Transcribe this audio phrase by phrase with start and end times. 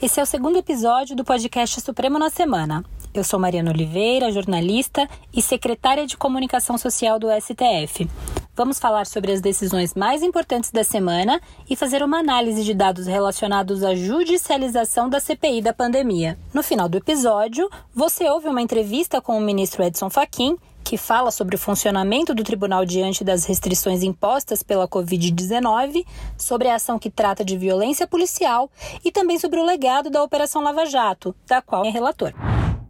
[0.00, 2.84] Esse é o segundo episódio do podcast Supremo na Semana.
[3.14, 8.08] Eu sou Mariana Oliveira, jornalista e secretária de Comunicação Social do STF.
[8.56, 13.06] Vamos falar sobre as decisões mais importantes da semana e fazer uma análise de dados
[13.06, 16.38] relacionados à judicialização da CPI da pandemia.
[16.52, 21.30] No final do episódio, você ouve uma entrevista com o ministro Edson Fachin que fala
[21.30, 26.04] sobre o funcionamento do tribunal diante das restrições impostas pela Covid-19,
[26.36, 28.70] sobre a ação que trata de violência policial
[29.02, 32.34] e também sobre o legado da Operação Lava Jato, da qual é relator.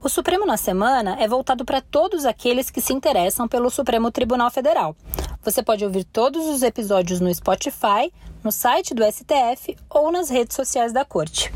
[0.02, 4.50] O Supremo na Semana é voltado para todos aqueles que se interessam pelo Supremo Tribunal
[4.50, 4.94] Federal.
[5.42, 10.56] Você pode ouvir todos os episódios no Spotify, no site do STF ou nas redes
[10.56, 11.50] sociais da Corte.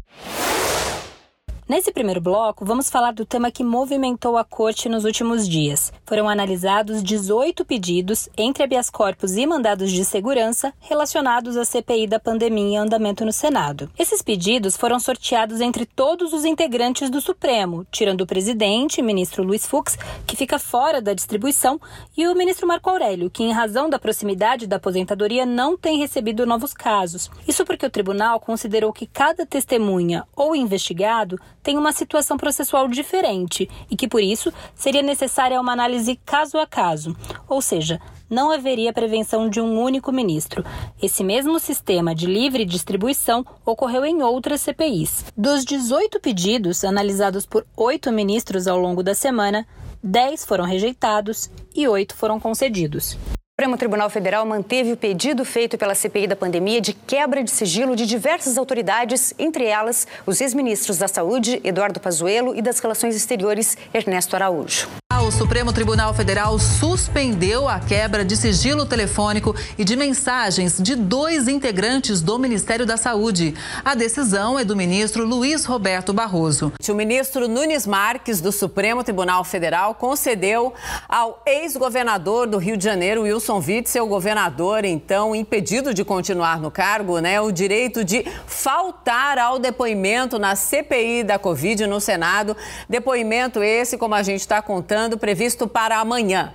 [1.68, 5.92] Nesse primeiro bloco, vamos falar do tema que movimentou a corte nos últimos dias.
[6.06, 12.18] Foram analisados 18 pedidos entre habeas corpus e mandados de segurança relacionados à CPI da
[12.18, 13.90] pandemia em andamento no Senado.
[13.98, 19.66] Esses pedidos foram sorteados entre todos os integrantes do Supremo, tirando o presidente, ministro Luiz
[19.66, 21.78] Fux, que fica fora da distribuição,
[22.16, 26.46] e o ministro Marco Aurélio, que, em razão da proximidade da aposentadoria, não tem recebido
[26.46, 27.30] novos casos.
[27.46, 31.38] Isso porque o tribunal considerou que cada testemunha ou investigado
[31.68, 36.66] tem uma situação processual diferente e que, por isso, seria necessária uma análise caso a
[36.66, 37.14] caso,
[37.46, 40.64] ou seja, não haveria prevenção de um único ministro.
[41.02, 45.26] Esse mesmo sistema de livre distribuição ocorreu em outras CPIs.
[45.36, 49.66] Dos 18 pedidos analisados por oito ministros ao longo da semana,
[50.02, 53.18] 10 foram rejeitados e oito foram concedidos.
[53.58, 57.50] O Supremo Tribunal Federal manteve o pedido feito pela CPI da pandemia de quebra de
[57.50, 63.16] sigilo de diversas autoridades, entre elas os ex-ministros da Saúde, Eduardo Pazuello, e das Relações
[63.16, 64.86] Exteriores, Ernesto Araújo
[65.20, 71.48] o Supremo Tribunal Federal suspendeu a quebra de sigilo telefônico e de mensagens de dois
[71.48, 73.54] integrantes do Ministério da Saúde.
[73.84, 76.72] A decisão é do ministro Luiz Roberto Barroso.
[76.88, 80.72] O ministro Nunes Marques, do Supremo Tribunal Federal, concedeu
[81.08, 87.18] ao ex-governador do Rio de Janeiro, Wilson Witzel, governador, então, impedido de continuar no cargo,
[87.18, 92.56] né, o direito de faltar ao depoimento na CPI da Covid no Senado.
[92.88, 96.52] Depoimento esse, como a gente está contando, previsto para amanhã.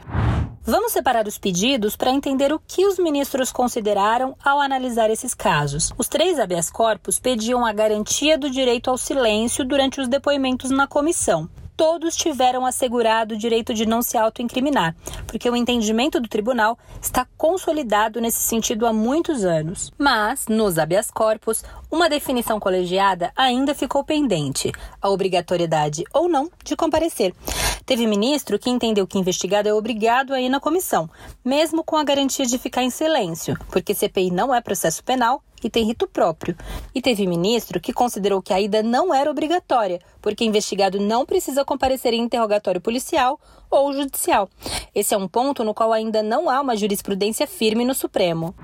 [0.65, 5.91] Vamos separar os pedidos para entender o que os ministros consideraram ao analisar esses casos.
[5.97, 10.87] Os três habeas corpus pediam a garantia do direito ao silêncio durante os depoimentos na
[10.87, 14.95] comissão todos tiveram assegurado o direito de não se autoincriminar,
[15.27, 19.91] porque o entendimento do tribunal está consolidado nesse sentido há muitos anos.
[19.97, 24.71] Mas, nos habeas corpus, uma definição colegiada ainda ficou pendente:
[25.01, 27.33] a obrigatoriedade ou não de comparecer.
[27.85, 31.09] Teve ministro que entendeu que investigado é obrigado a ir na comissão,
[31.43, 35.69] mesmo com a garantia de ficar em silêncio, porque CPI não é processo penal e
[35.69, 36.55] tem rito próprio.
[36.95, 41.65] E teve ministro que considerou que a ida não era obrigatória, porque investigado não precisa
[41.65, 43.39] comparecer em interrogatório policial
[43.69, 44.49] ou judicial.
[44.95, 48.55] Esse é um ponto no qual ainda não há uma jurisprudência firme no Supremo.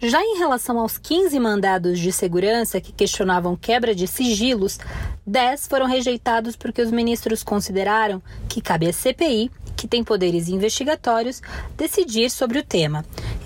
[0.00, 4.78] Já em relação aos 15 mandados de segurança que questionavam quebra de sigilos,
[5.26, 11.40] 10 foram rejeitados porque os ministros consideraram que cabe à CPI, que tem poderes investigatórios,
[11.76, 13.04] decidir sobre o tema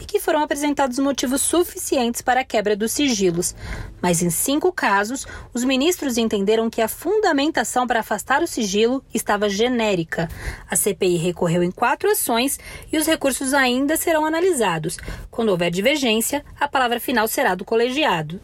[0.08, 3.54] que foram apresentados motivos suficientes para a quebra dos sigilos.
[4.02, 9.50] Mas em cinco casos, os ministros entenderam que a fundamentação para afastar o sigilo estava
[9.50, 10.28] genérica.
[10.68, 12.58] A CPI recorreu em quatro ações
[12.90, 14.96] e os recursos ainda serão analisados.
[15.30, 18.40] Quando houver divergência, a palavra final será do colegiado.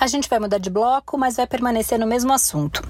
[0.00, 2.82] A gente vai mudar de bloco, mas vai permanecer no mesmo assunto.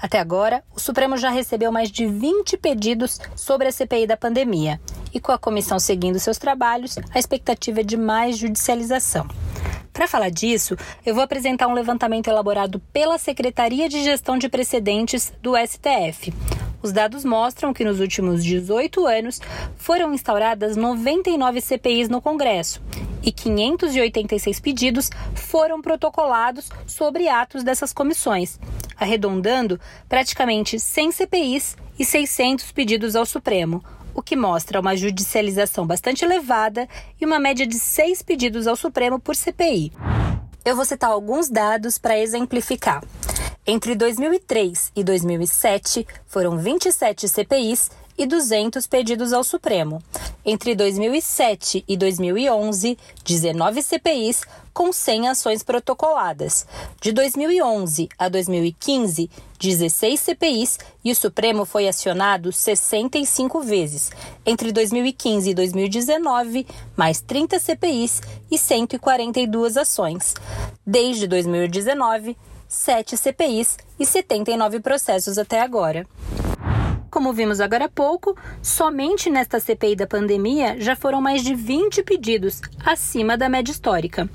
[0.00, 4.80] Até agora, o Supremo já recebeu mais de 20 pedidos sobre a CPI da pandemia.
[5.12, 9.26] E com a comissão seguindo seus trabalhos, a expectativa é de mais judicialização.
[9.92, 15.32] Para falar disso, eu vou apresentar um levantamento elaborado pela Secretaria de Gestão de Precedentes
[15.42, 16.32] do STF.
[16.80, 19.40] Os dados mostram que nos últimos 18 anos
[19.76, 22.80] foram instauradas 99 CPIs no Congresso
[23.20, 28.60] e 586 pedidos foram protocolados sobre atos dessas comissões,
[28.98, 29.78] arredondando
[30.08, 33.82] praticamente 100 CPIs e 600 pedidos ao Supremo,
[34.14, 36.88] o que mostra uma judicialização bastante elevada
[37.20, 39.92] e uma média de seis pedidos ao Supremo por CPI.
[40.64, 43.02] Eu vou citar alguns dados para exemplificar.
[43.66, 50.02] Entre 2003 e 2007, foram 27 CPIs e 200 pedidos ao Supremo.
[50.44, 54.42] Entre 2007 e 2011, 19 CPIs
[54.74, 56.66] com 100 ações protocoladas.
[57.00, 64.10] De 2011 a 2015, 16 CPIs e o Supremo foi acionado 65 vezes.
[64.44, 66.66] Entre 2015 e 2019,
[66.96, 70.34] mais 30 CPIs e 142 ações.
[70.86, 72.36] Desde 2019,
[72.68, 76.06] 7 CPIs e 79 processos até agora.
[77.10, 82.02] Como vimos agora há pouco, somente nesta CPI da pandemia já foram mais de 20
[82.02, 84.28] pedidos, acima da média histórica.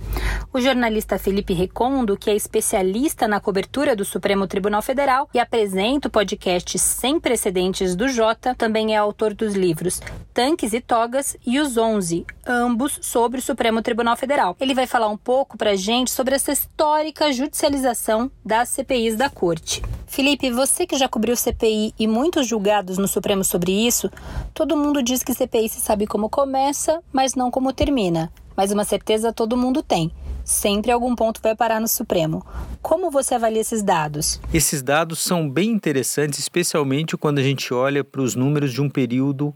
[0.51, 6.07] O jornalista Felipe Recondo, que é especialista na cobertura do Supremo Tribunal Federal e apresenta
[6.07, 10.01] o podcast Sem Precedentes do Jota, também é autor dos livros
[10.33, 14.57] Tanques e Togas e Os Onze, ambos sobre o Supremo Tribunal Federal.
[14.59, 19.29] Ele vai falar um pouco para a gente sobre essa histórica judicialização das CPIs da
[19.29, 19.81] Corte.
[20.13, 24.12] Felipe, você que já cobriu CPI e muitos julgados no Supremo sobre isso,
[24.54, 28.31] todo mundo diz que CPI se sabe como começa, mas não como termina.
[28.56, 30.12] Mas uma certeza todo mundo tem
[30.44, 32.45] sempre algum ponto vai parar no Supremo.
[32.81, 34.39] Como você avalia esses dados?
[34.54, 38.89] Esses dados são bem interessantes, especialmente quando a gente olha para os números de um
[38.89, 39.56] período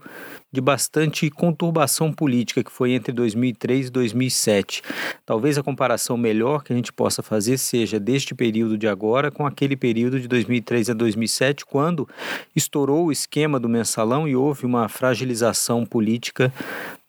[0.57, 4.81] de bastante conturbação política que foi entre 2003 e 2007.
[5.23, 9.45] Talvez a comparação melhor que a gente possa fazer seja deste período de agora com
[9.45, 12.09] aquele período de 2003 a 2007, quando
[12.55, 16.51] estourou o esquema do mensalão e houve uma fragilização política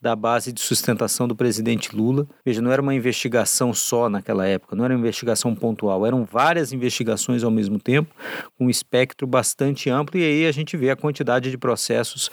[0.01, 2.27] da base de sustentação do presidente Lula.
[2.45, 6.73] Veja, não era uma investigação só naquela época, não era uma investigação pontual, eram várias
[6.73, 8.15] investigações ao mesmo tempo,
[8.57, 12.31] com um espectro bastante amplo, e aí a gente vê a quantidade de processos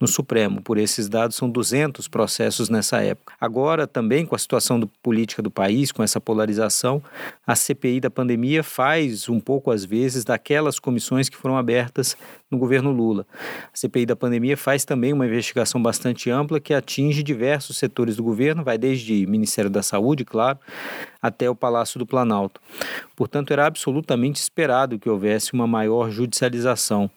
[0.00, 0.60] no Supremo.
[0.60, 3.34] Por esses dados, são 200 processos nessa época.
[3.40, 7.02] Agora, também com a situação do, política do país, com essa polarização,
[7.46, 12.16] a CPI da pandemia faz um pouco, às vezes, daquelas comissões que foram abertas
[12.50, 13.26] no governo Lula.
[13.72, 18.22] A CPI da pandemia faz também uma investigação bastante ampla que atinge diversos setores do
[18.22, 20.58] governo, vai desde Ministério da Saúde, claro,
[21.20, 22.60] até o Palácio do Planalto.
[23.14, 27.10] Portanto, era absolutamente esperado que houvesse uma maior judicialização.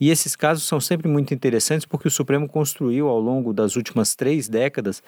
[0.00, 4.14] E esses casos são sempre muito interessantes porque o Supremo construiu ao longo das últimas
[4.14, 5.02] três décadas,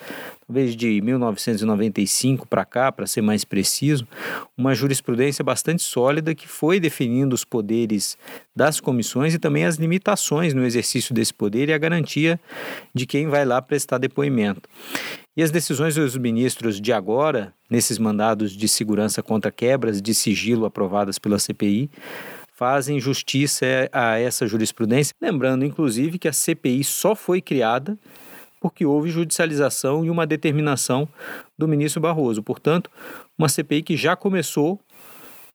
[0.47, 4.07] talvez de 1995 para cá, para ser mais preciso,
[4.57, 8.17] uma jurisprudência bastante sólida que foi definindo os poderes
[8.55, 12.41] das comissões e também as limitações no exercício desse poder e a garantia
[12.95, 14.69] de quem vai lá prestar depoimento.
[15.37, 20.65] E as decisões dos ministros de agora, nesses mandados de segurança contra quebras de sigilo
[20.65, 21.91] aprovadas pela CPI,
[22.53, 27.99] fazem justiça a essa jurisprudência, lembrando inclusive que a CPI só foi criada
[28.61, 31.07] porque houve judicialização e uma determinação
[31.59, 32.43] do ministro Barroso.
[32.43, 32.91] Portanto,
[33.37, 34.81] uma CPI que já começou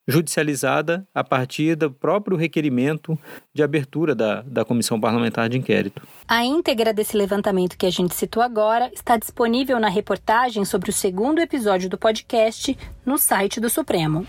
[0.09, 3.17] judicializada a partir do próprio requerimento
[3.53, 6.01] de abertura da, da Comissão Parlamentar de Inquérito.
[6.27, 10.94] A íntegra desse levantamento que a gente citou agora está disponível na reportagem sobre o
[10.94, 14.25] segundo episódio do podcast no site do Supremo.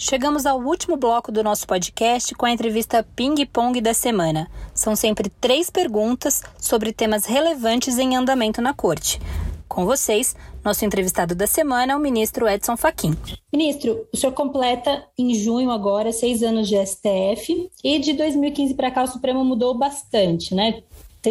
[0.00, 4.48] Chegamos ao último bloco do nosso podcast com a entrevista Ping Pong da semana.
[4.72, 9.20] São sempre três perguntas sobre temas relevantes em andamento na corte.
[9.68, 10.34] Com vocês,
[10.64, 13.14] nosso entrevistado da semana é o ministro Edson Fachin.
[13.52, 18.90] Ministro, o senhor completa em junho agora seis anos de STF e de 2015 para
[18.90, 20.82] cá o Supremo mudou bastante, né?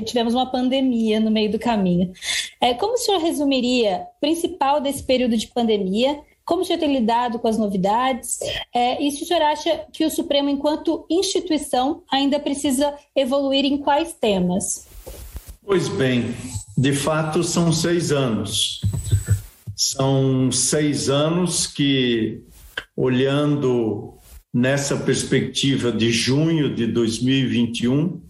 [0.06, 2.14] Tivemos uma pandemia no meio do caminho.
[2.62, 6.20] É, como o senhor resumiria o principal desse período de pandemia?
[6.46, 8.40] Como o senhor tem lidado com as novidades?
[8.74, 13.78] É, e se o senhor acha que o Supremo, enquanto instituição, ainda precisa evoluir em
[13.78, 14.88] quais temas?
[15.68, 16.34] Pois bem,
[16.78, 18.80] de fato são seis anos.
[19.76, 22.42] São seis anos que,
[22.96, 24.14] olhando
[24.54, 28.22] nessa perspectiva de junho de 2021,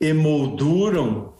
[0.00, 1.34] emolduram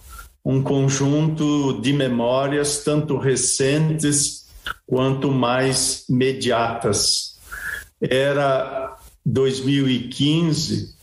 [0.44, 4.46] um conjunto de memórias, tanto recentes
[4.86, 7.40] quanto mais imediatas.
[8.00, 10.93] Era 2015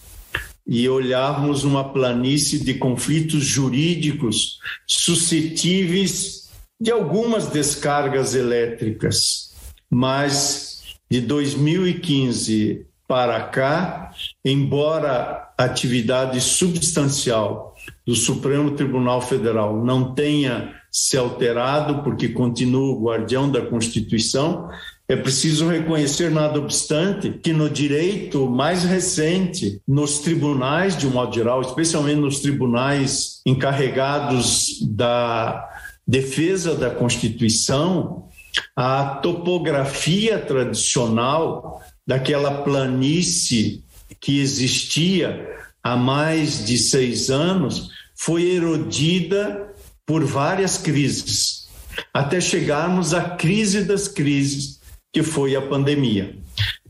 [0.74, 6.50] e olharmos uma planície de conflitos jurídicos suscetíveis
[6.80, 9.54] de algumas descargas elétricas,
[9.90, 14.14] mas de 2015 para cá,
[14.46, 17.76] embora a atividade substancial
[18.08, 24.70] do Supremo Tribunal Federal não tenha se alterado, porque continua o guardião da Constituição,
[25.12, 31.36] é preciso reconhecer, nada obstante, que no direito mais recente, nos tribunais, de um modo
[31.36, 35.70] geral, especialmente nos tribunais encarregados da
[36.08, 38.30] defesa da Constituição,
[38.74, 43.84] a topografia tradicional daquela planície
[44.18, 45.46] que existia
[45.84, 49.74] há mais de seis anos, foi erodida
[50.06, 51.68] por várias crises,
[52.14, 54.80] até chegarmos à crise das crises,
[55.12, 56.36] que foi a pandemia.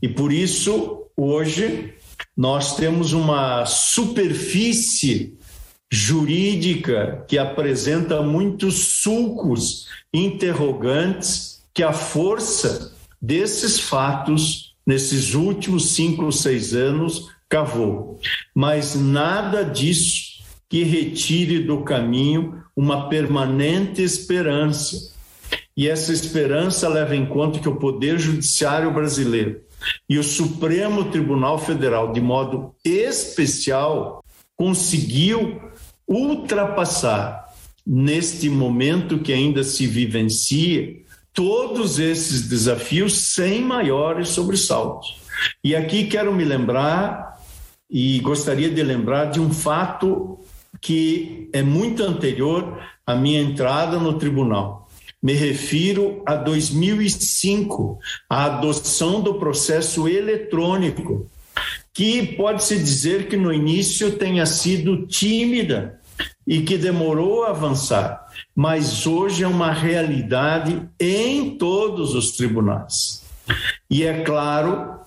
[0.00, 1.94] E por isso, hoje,
[2.36, 5.36] nós temos uma superfície
[5.90, 16.32] jurídica que apresenta muitos sulcos interrogantes que a força desses fatos, nesses últimos cinco ou
[16.32, 18.18] seis anos, cavou.
[18.54, 25.12] Mas nada disso que retire do caminho uma permanente esperança.
[25.76, 29.60] E essa esperança leva em conta que o Poder Judiciário brasileiro
[30.08, 34.22] e o Supremo Tribunal Federal, de modo especial,
[34.56, 35.60] conseguiu
[36.06, 37.52] ultrapassar
[37.86, 45.16] neste momento que ainda se vivencia todos esses desafios sem maiores sobressaltos.
[45.64, 47.40] E aqui quero me lembrar
[47.90, 50.38] e gostaria de lembrar de um fato
[50.80, 54.81] que é muito anterior à minha entrada no tribunal.
[55.22, 57.98] Me refiro a 2005,
[58.28, 61.30] a adoção do processo eletrônico,
[61.94, 66.00] que pode-se dizer que no início tenha sido tímida
[66.46, 73.22] e que demorou a avançar, mas hoje é uma realidade em todos os tribunais.
[73.88, 75.00] E é claro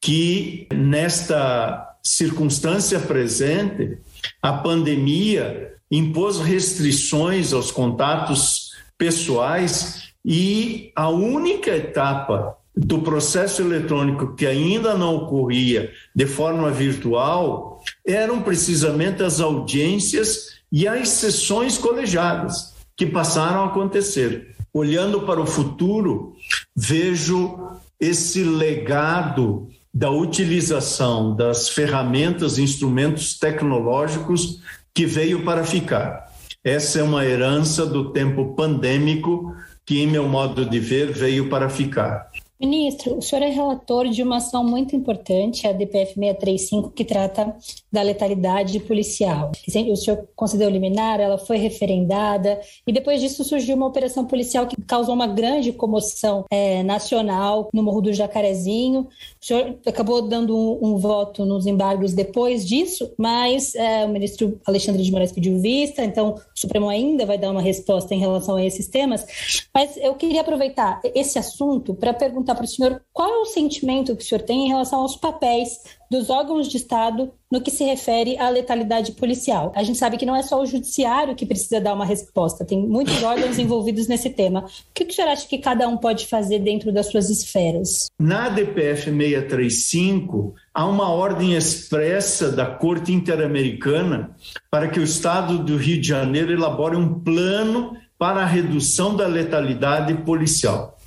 [0.00, 3.98] que nesta circunstância presente,
[4.40, 8.67] a pandemia impôs restrições aos contatos
[8.98, 17.82] pessoais e a única etapa do processo eletrônico que ainda não ocorria de forma virtual
[18.06, 24.54] eram precisamente as audiências e as sessões colegiadas que passaram a acontecer.
[24.72, 26.36] Olhando para o futuro,
[26.76, 34.60] vejo esse legado da utilização das ferramentas e instrumentos tecnológicos
[34.94, 36.27] que veio para ficar.
[36.64, 39.54] Essa é uma herança do tempo pandêmico
[39.86, 42.30] que, em meu modo de ver, veio para ficar.
[42.60, 47.56] Ministro, o senhor é relator de uma ação muito importante, a DPF 635, que trata
[47.90, 49.52] da letalidade policial.
[49.88, 54.74] O senhor concedeu liminar, ela foi referendada, e depois disso surgiu uma operação policial que
[54.82, 59.06] causou uma grande comoção é, nacional no Morro do Jacarezinho.
[59.40, 64.60] O senhor acabou dando um, um voto nos embargos depois disso, mas é, o ministro
[64.66, 68.56] Alexandre de Moraes pediu vista, então o Supremo ainda vai dar uma resposta em relação
[68.56, 69.24] a esses temas.
[69.72, 73.44] Mas eu queria aproveitar esse assunto para perguntar perguntar para o senhor qual é o
[73.44, 75.78] sentimento que o senhor tem em relação aos papéis
[76.10, 79.72] dos órgãos de Estado no que se refere à letalidade policial.
[79.74, 82.86] A gente sabe que não é só o judiciário que precisa dar uma resposta, tem
[82.86, 84.60] muitos órgãos envolvidos nesse tema.
[84.60, 88.06] O que o senhor acha que cada um pode fazer dentro das suas esferas?
[88.18, 94.34] Na DPF 635, há uma ordem expressa da Corte Interamericana
[94.70, 99.26] para que o Estado do Rio de Janeiro elabore um plano para a redução da
[99.26, 100.97] letalidade policial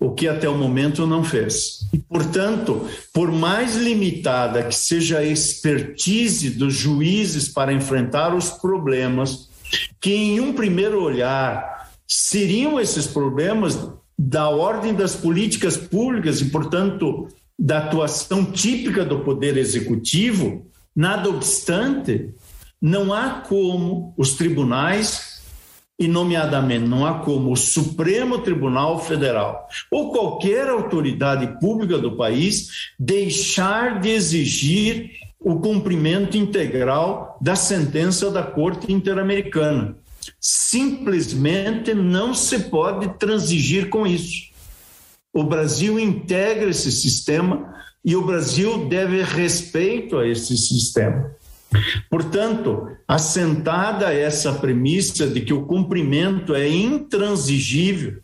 [0.00, 1.80] o que até o momento não fez.
[1.92, 9.50] E, portanto, por mais limitada que seja a expertise dos juízes para enfrentar os problemas,
[10.00, 13.78] que em um primeiro olhar seriam esses problemas
[14.18, 17.28] da ordem das políticas públicas e, portanto,
[17.58, 20.66] da atuação típica do poder executivo,
[20.96, 22.30] nada obstante,
[22.80, 25.29] não há como os tribunais
[26.00, 32.88] e, nomeadamente, não há como o Supremo Tribunal Federal ou qualquer autoridade pública do país
[32.98, 39.94] deixar de exigir o cumprimento integral da sentença da Corte Interamericana.
[40.40, 44.48] Simplesmente não se pode transigir com isso.
[45.34, 51.30] O Brasil integra esse sistema e o Brasil deve respeito a esse sistema.
[52.08, 58.20] Portanto, assentada essa premissa de que o cumprimento é intransigível,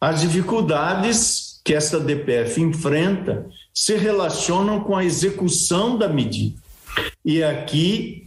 [0.00, 6.58] as dificuldades que esta DPF enfrenta se relacionam com a execução da medida.
[7.24, 8.26] E aqui,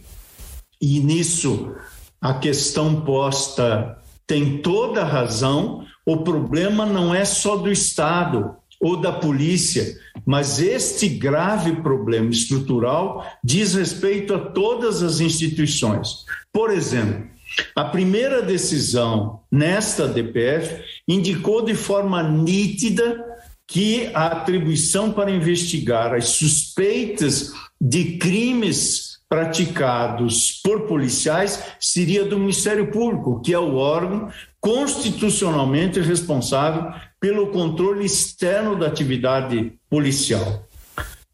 [0.80, 1.74] e nisso,
[2.20, 8.96] a questão posta tem toda a razão, o problema não é só do Estado, ou
[8.96, 9.96] da polícia,
[10.26, 16.24] mas este grave problema estrutural diz respeito a todas as instituições.
[16.52, 17.30] Por exemplo,
[17.76, 23.24] a primeira decisão nesta DPF indicou de forma nítida
[23.68, 32.90] que a atribuição para investigar as suspeitas de crimes praticados por policiais seria do Ministério
[32.90, 34.28] Público, que é o órgão
[34.60, 40.66] constitucionalmente responsável pelo controle externo da atividade policial.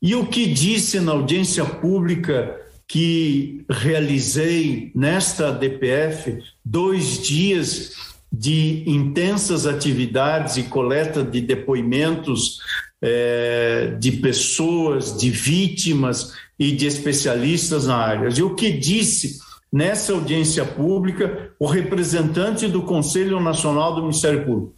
[0.02, 2.54] E o que disse na audiência pública
[2.87, 7.92] que realizei nesta DPF dois dias
[8.30, 12.59] de intensas atividades e coleta de depoimentos
[13.00, 18.28] é, de pessoas, de vítimas e de especialistas na área.
[18.28, 19.38] E o que disse
[19.73, 24.77] nessa audiência pública o representante do Conselho Nacional do Ministério Público?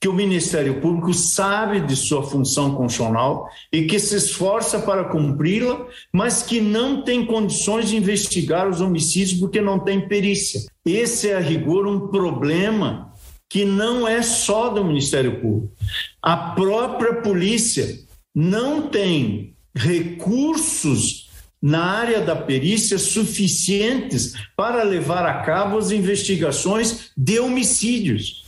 [0.00, 5.86] Que o Ministério Público sabe de sua função constitucional e que se esforça para cumpri-la,
[6.12, 10.60] mas que não tem condições de investigar os homicídios porque não tem perícia.
[10.86, 13.12] Esse é, a rigor, um problema
[13.48, 15.72] que não é só do Ministério Público.
[16.22, 17.98] A própria polícia
[18.34, 21.28] não tem recursos
[21.60, 28.46] na área da perícia suficientes para levar a cabo as investigações de homicídios.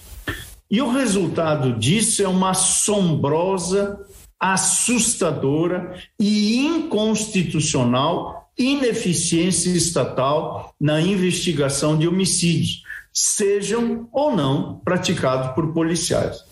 [0.71, 3.99] E o resultado disso é uma assombrosa,
[4.39, 16.45] assustadora e inconstitucional ineficiência estatal na investigação de homicídios sejam ou não praticados por policiais.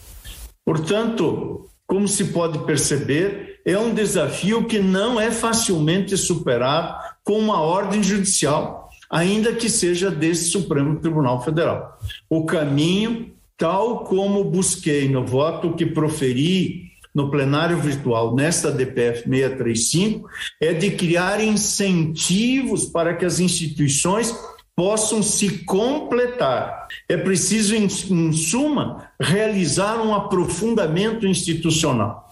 [0.64, 7.60] Portanto, como se pode perceber, é um desafio que não é facilmente superado com uma
[7.60, 11.98] ordem judicial, ainda que seja desse Supremo Tribunal Federal.
[12.28, 20.28] O caminho, tal como busquei no voto que proferi no plenário virtual nesta DPF 635,
[20.60, 24.32] é de criar incentivos para que as instituições
[24.76, 26.86] possam se completar.
[27.08, 32.27] É preciso, em, suma, realizar um aprofundamento institucional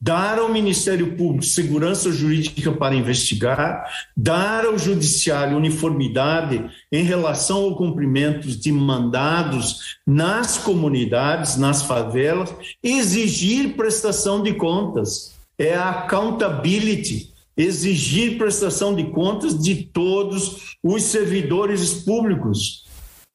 [0.00, 3.84] dar ao Ministério Público segurança jurídica para investigar,
[4.16, 13.76] dar ao Judiciário uniformidade em relação ao cumprimento de mandados nas comunidades, nas favelas, exigir
[13.76, 15.36] prestação de contas.
[15.58, 22.86] É a accountability exigir prestação de contas de todos os servidores públicos,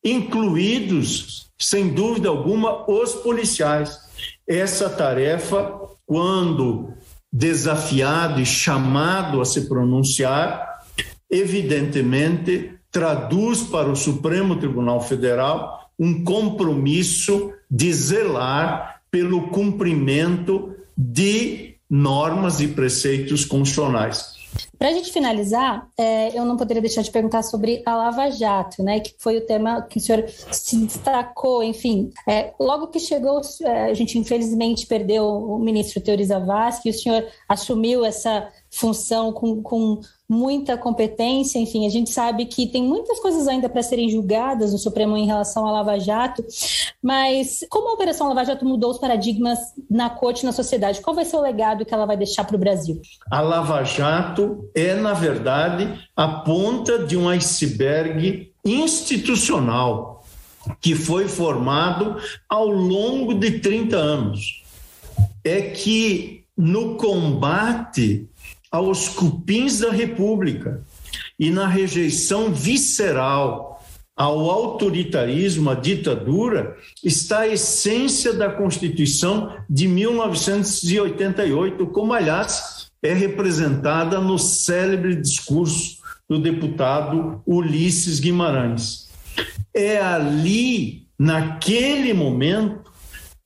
[0.02, 4.00] incluídos, sem dúvida alguma, os policiais.
[4.48, 5.78] Essa tarefa,
[6.14, 6.94] quando
[7.32, 10.64] desafiado e chamado a se pronunciar,
[11.28, 22.60] evidentemente traduz para o Supremo Tribunal Federal um compromisso de zelar pelo cumprimento de normas
[22.60, 24.36] e preceitos constitucionais.
[24.78, 28.84] Para a gente finalizar, é, eu não poderia deixar de perguntar sobre a Lava Jato,
[28.84, 32.12] né, que foi o tema que o senhor se destacou, enfim.
[32.28, 37.26] É, logo que chegou, é, a gente infelizmente perdeu o ministro Teori Zavascki, o senhor
[37.48, 43.48] assumiu essa função com, com muita competência, enfim, a gente sabe que tem muitas coisas
[43.48, 46.44] ainda para serem julgadas no Supremo em relação à Lava Jato,
[47.02, 49.60] mas como a Operação Lava Jato mudou os paradigmas
[49.90, 52.60] na corte na sociedade, qual vai ser o legado que ela vai deixar para o
[52.60, 53.00] Brasil?
[53.30, 60.24] A Lava Jato é, na verdade, a ponta de um iceberg institucional
[60.82, 62.18] que foi formado
[62.50, 64.64] ao longo de 30 anos.
[65.44, 68.30] É que no combate
[68.74, 70.84] aos cupins da República
[71.40, 73.72] e na rejeição visceral
[74.16, 84.20] ao autoritarismo, à ditadura, está a essência da Constituição de 1988, como, aliás, é representada
[84.20, 89.08] no célebre discurso do deputado Ulisses Guimarães.
[89.74, 92.93] É ali, naquele momento,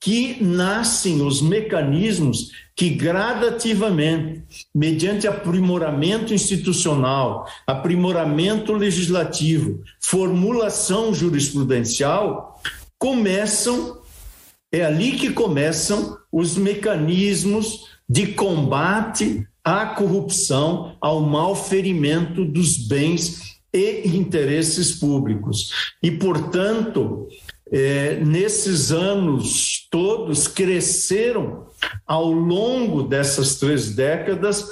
[0.00, 12.60] que nascem os mecanismos que gradativamente, mediante aprimoramento institucional, aprimoramento legislativo, formulação jurisprudencial,
[12.96, 13.98] começam,
[14.70, 23.58] é ali que começam os mecanismos de combate à corrupção, ao mal ferimento dos bens
[23.74, 25.92] e interesses públicos.
[26.02, 27.28] E, portanto,
[27.70, 31.66] é, nesses anos todos cresceram
[32.06, 34.64] ao longo dessas três décadas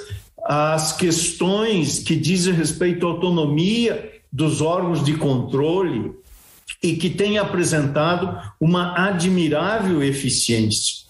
[0.43, 6.13] as questões que dizem respeito à autonomia dos órgãos de controle
[6.81, 11.05] e que têm apresentado uma admirável eficiência.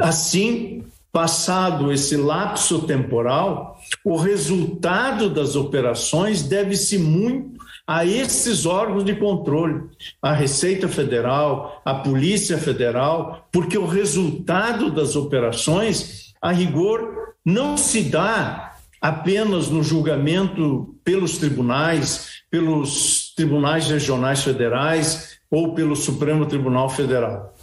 [0.00, 7.57] Assim, passado esse lapso temporal, o resultado das operações deve-se muito
[7.88, 9.84] a esses órgãos de controle,
[10.20, 18.02] a Receita Federal, a Polícia Federal, porque o resultado das operações, a rigor, não se
[18.02, 27.54] dá apenas no julgamento pelos tribunais, pelos tribunais regionais federais ou pelo Supremo Tribunal Federal.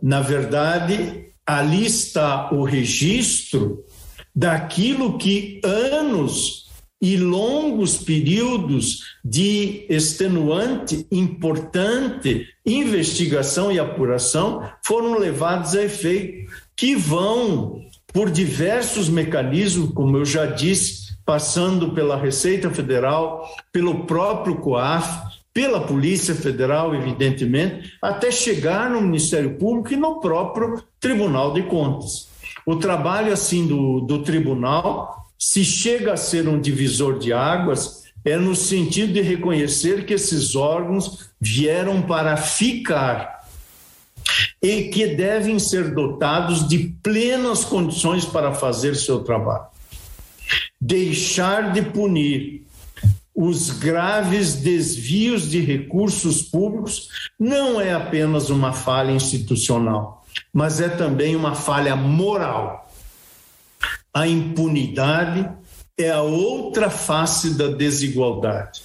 [0.00, 3.84] Na verdade, ali está o registro
[4.32, 6.65] daquilo que anos
[7.00, 17.82] e longos períodos de extenuante, importante investigação e apuração foram levados a efeito, que vão
[18.12, 25.80] por diversos mecanismos, como eu já disse, passando pela Receita Federal, pelo próprio COAF, pela
[25.80, 32.28] Polícia Federal, evidentemente, até chegar no Ministério Público e no próprio Tribunal de Contas.
[32.64, 38.36] O trabalho assim do, do tribunal, se chega a ser um divisor de águas, é
[38.36, 43.46] no sentido de reconhecer que esses órgãos vieram para ficar
[44.60, 49.66] e que devem ser dotados de plenas condições para fazer seu trabalho.
[50.80, 52.66] Deixar de punir
[53.34, 61.36] os graves desvios de recursos públicos não é apenas uma falha institucional, mas é também
[61.36, 62.85] uma falha moral.
[64.16, 65.46] A impunidade
[65.98, 68.80] é a outra face da desigualdade.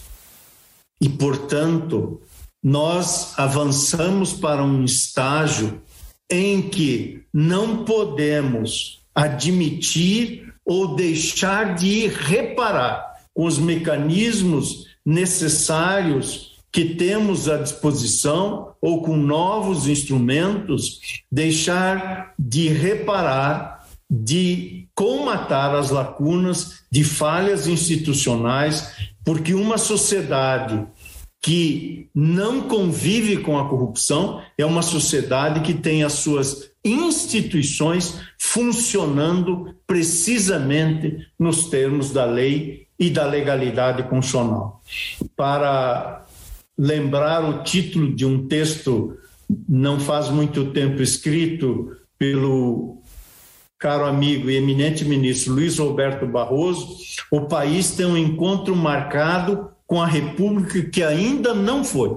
[0.99, 2.19] E, portanto,
[2.61, 5.81] nós avançamos para um estágio
[6.29, 17.47] em que não podemos admitir ou deixar de reparar com os mecanismos necessários que temos
[17.47, 23.80] à disposição ou com novos instrumentos, deixar de reparar,
[24.13, 28.91] de comatar as lacunas de falhas institucionais,
[29.23, 30.85] porque uma sociedade
[31.41, 39.73] que não convive com a corrupção é uma sociedade que tem as suas instituições funcionando
[39.87, 44.81] precisamente nos termos da lei e da legalidade constitucional.
[45.35, 46.25] Para
[46.77, 49.17] lembrar o título de um texto
[49.67, 53.00] não faz muito tempo escrito pelo
[53.81, 56.99] caro amigo e eminente ministro Luiz Roberto Barroso,
[57.31, 62.15] o país tem um encontro marcado com a República que ainda não foi,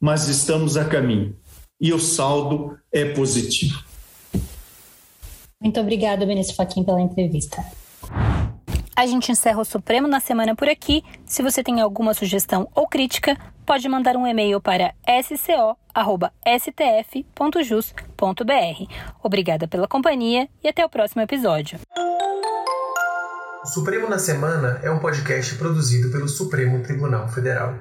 [0.00, 1.36] mas estamos a caminho
[1.80, 3.80] e o saldo é positivo.
[5.60, 7.64] Muito obrigada, ministro Faquim, pela entrevista.
[9.00, 11.02] A gente encerra o Supremo na semana por aqui.
[11.24, 13.34] Se você tem alguma sugestão ou crítica,
[13.64, 15.74] pode mandar um e-mail para sco.stf.jus.br.
[19.22, 21.80] Obrigada pela companhia e até o próximo episódio.
[23.64, 27.72] O Supremo na Semana é um podcast produzido pelo Supremo Tribunal Federal.